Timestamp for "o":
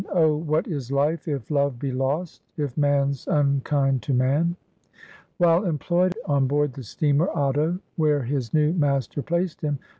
0.15-0.35